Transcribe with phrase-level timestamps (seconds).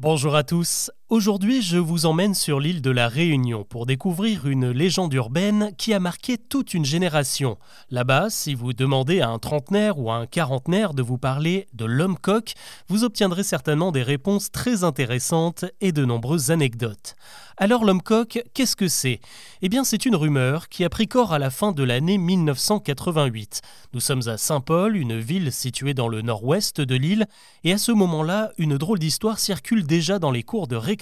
[0.00, 0.92] Bonjour à tous.
[1.10, 5.94] Aujourd'hui, je vous emmène sur l'île de la Réunion pour découvrir une légende urbaine qui
[5.94, 7.56] a marqué toute une génération.
[7.90, 11.86] Là-bas, si vous demandez à un trentenaire ou à un quarantenaire de vous parler de
[11.86, 12.52] l'homme coq,
[12.88, 17.16] vous obtiendrez certainement des réponses très intéressantes et de nombreuses anecdotes.
[17.56, 19.18] Alors l'homme coq, qu'est-ce que c'est?
[19.62, 23.62] Eh bien c'est une rumeur qui a pris corps à la fin de l'année 1988.
[23.94, 27.26] Nous sommes à Saint-Paul, une ville située dans le nord-ouest de l'île,
[27.64, 30.97] et à ce moment-là, une drôle d'histoire circule déjà dans les cours de récréation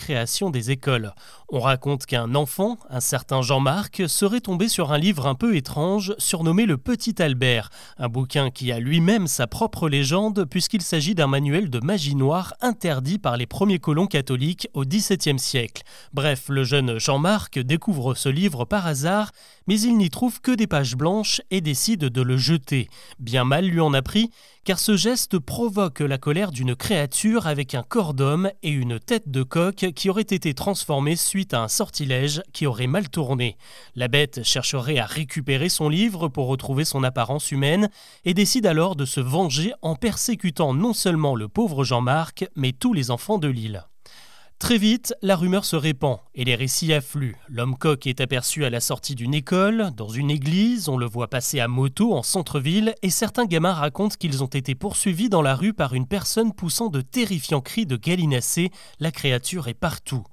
[0.52, 1.12] des écoles.
[1.48, 6.14] On raconte qu'un enfant, un certain Jean-Marc, serait tombé sur un livre un peu étrange
[6.18, 11.28] surnommé Le Petit Albert, un bouquin qui a lui-même sa propre légende puisqu'il s'agit d'un
[11.28, 15.82] manuel de magie noire interdit par les premiers colons catholiques au XVIIe siècle.
[16.12, 19.30] Bref, le jeune Jean-Marc découvre ce livre par hasard,
[19.66, 22.88] mais il n'y trouve que des pages blanches et décide de le jeter.
[23.18, 24.30] Bien mal lui en a pris,
[24.64, 29.28] car ce geste provoque la colère d'une créature avec un corps d'homme et une tête
[29.28, 33.56] de coq qui aurait été transformée suite à un sortilège qui aurait mal tourné.
[33.94, 37.90] La bête chercherait à récupérer son livre pour retrouver son apparence humaine
[38.24, 42.92] et décide alors de se venger en persécutant non seulement le pauvre Jean-Marc, mais tous
[42.92, 43.84] les enfants de l'île.
[44.58, 47.36] Très vite, la rumeur se répand et les récits affluent.
[47.48, 51.28] L'homme coq est aperçu à la sortie d'une école, dans une église, on le voit
[51.28, 55.54] passer à moto en centre-ville et certains gamins racontent qu'ils ont été poursuivis dans la
[55.54, 58.70] rue par une personne poussant de terrifiants cris de gallinacés.
[58.98, 60.24] La créature est partout.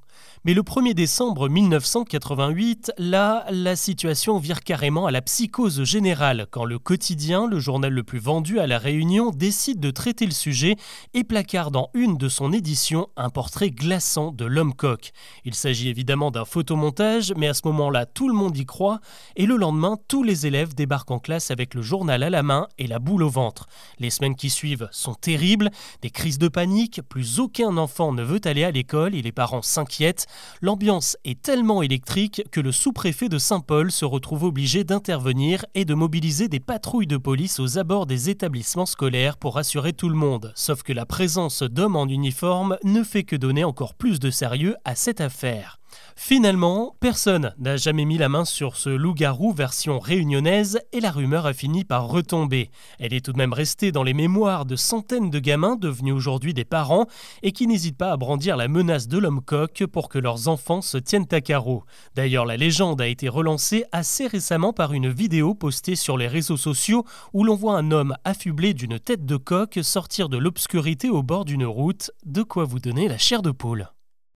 [0.46, 6.66] Mais le 1er décembre 1988, là, la situation vire carrément à la psychose générale quand
[6.66, 10.76] le quotidien, le journal le plus vendu à La Réunion, décide de traiter le sujet
[11.14, 15.12] et placarde dans une de son édition un portrait glaçant de l'homme coq.
[15.46, 19.00] Il s'agit évidemment d'un photomontage, mais à ce moment-là, tout le monde y croit
[19.36, 22.68] et le lendemain, tous les élèves débarquent en classe avec le journal à la main
[22.78, 23.68] et la boule au ventre.
[24.00, 25.72] Les semaines qui suivent sont terribles,
[26.02, 29.62] des crises de panique, plus aucun enfant ne veut aller à l'école et les parents
[29.62, 30.12] s'inquiètent.
[30.61, 35.94] L'ambiance est tellement électrique que le sous-préfet de Saint-Paul se retrouve obligé d'intervenir et de
[35.94, 40.53] mobiliser des patrouilles de police aux abords des établissements scolaires pour rassurer tout le monde.
[40.56, 44.75] Sauf que la présence d'hommes en uniforme ne fait que donner encore plus de sérieux
[44.85, 45.79] à cette affaire.
[46.16, 51.46] Finalement, personne n'a jamais mis la main sur ce loup-garou version réunionnaise et la rumeur
[51.46, 52.70] a fini par retomber.
[53.00, 56.53] Elle est tout de même restée dans les mémoires de centaines de gamins devenus aujourd'hui
[56.53, 57.08] des parents
[57.42, 60.82] et qui n'hésitent pas à brandir la menace de l'homme coq pour que leurs enfants
[60.82, 61.84] se tiennent à carreau.
[62.16, 66.58] D'ailleurs, la légende a été relancée assez récemment par une vidéo postée sur les réseaux
[66.58, 71.24] sociaux où l'on voit un homme affublé d'une tête de coq sortir de l'obscurité au
[71.24, 73.93] bord d'une route, de quoi vous donner la chair de poule.